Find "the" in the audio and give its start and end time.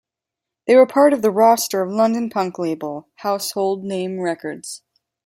1.21-1.29